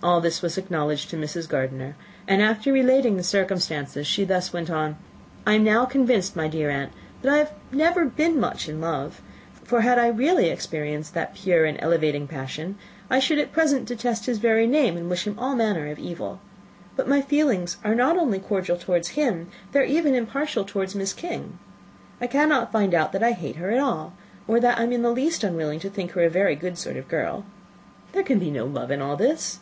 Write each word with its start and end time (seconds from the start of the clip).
All 0.00 0.20
this 0.20 0.42
was 0.42 0.56
acknowledged 0.56 1.10
to 1.10 1.16
Mrs. 1.16 1.48
Gardiner; 1.48 1.96
and, 2.28 2.40
after 2.40 2.72
relating 2.72 3.16
the 3.16 3.24
circumstances, 3.24 4.06
she 4.06 4.22
thus 4.22 4.52
went 4.52 4.70
on: 4.70 4.94
"I 5.44 5.54
am 5.54 5.64
now 5.64 5.86
convinced, 5.86 6.36
my 6.36 6.46
dear 6.46 6.70
aunt, 6.70 6.92
that 7.20 7.32
I 7.34 7.38
have 7.38 7.50
never 7.72 8.04
been 8.04 8.38
much 8.38 8.68
in 8.68 8.80
love; 8.80 9.20
for 9.64 9.80
had 9.80 9.98
I 9.98 10.06
really 10.06 10.50
experienced 10.50 11.14
that 11.14 11.34
pure 11.34 11.64
and 11.64 11.76
elevating 11.82 12.28
passion, 12.28 12.78
I 13.10 13.18
should 13.18 13.40
at 13.40 13.50
present 13.50 13.86
detest 13.86 14.26
his 14.26 14.38
very 14.38 14.68
name, 14.68 14.96
and 14.96 15.10
wish 15.10 15.26
him 15.26 15.36
all 15.36 15.56
manner 15.56 15.88
of 15.90 15.98
evil. 15.98 16.38
But 16.94 17.08
my 17.08 17.20
feelings 17.20 17.76
are 17.82 17.96
not 17.96 18.16
only 18.16 18.38
cordial 18.38 18.76
towards 18.76 19.08
him, 19.18 19.48
they 19.72 19.80
are 19.80 19.84
even 19.84 20.14
impartial 20.14 20.64
towards 20.64 20.94
Miss 20.94 21.12
King. 21.12 21.58
I 22.20 22.28
cannot 22.28 22.70
find 22.70 22.94
out 22.94 23.10
that 23.10 23.24
I 23.24 23.32
hate 23.32 23.56
her 23.56 23.72
at 23.72 23.80
all, 23.80 24.12
or 24.46 24.60
that 24.60 24.78
I 24.78 24.84
am 24.84 24.92
in 24.92 25.02
the 25.02 25.10
least 25.10 25.42
unwilling 25.42 25.80
to 25.80 25.90
think 25.90 26.12
her 26.12 26.22
a 26.22 26.30
very 26.30 26.54
good 26.54 26.78
sort 26.78 26.96
of 26.96 27.08
girl. 27.08 27.44
There 28.12 28.22
can 28.22 28.38
be 28.38 28.52
no 28.52 28.64
love 28.64 28.92
in 28.92 29.02
all 29.02 29.16
this. 29.16 29.58